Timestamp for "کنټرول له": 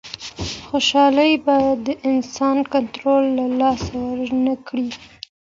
2.73-3.45